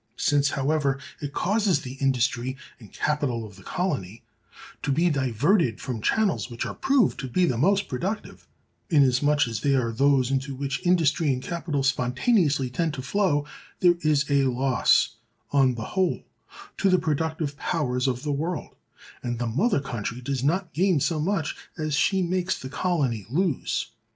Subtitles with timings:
[0.17, 4.23] Since, however, it causes the industry and capital of the colony
[4.81, 8.47] to be diverted from channels which are proved to be the most productive,
[8.89, 13.45] inasmuch as they are those into which industry and capital spontaneously tend to flow,
[13.81, 15.17] there is a loss,
[15.51, 16.23] on the whole,
[16.77, 18.75] to the productive powers of the world,
[19.21, 23.89] and the mother country does not gain so much as she makes the colony lose.